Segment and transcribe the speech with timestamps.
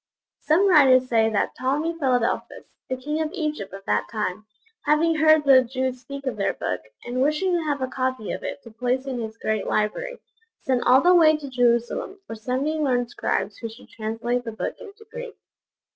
[0.39, 4.47] Some writers say that Ptolemy Philadelphus, the king of Egypt of that time,
[4.85, 8.41] having heard the Jews speak of their Book, and wishing to have a copy of
[8.43, 10.17] it to place in his great library,
[10.63, 14.73] sent all the way to Jerusalem for seventy learned scribes who should translate the Book
[14.79, 15.35] into Greek.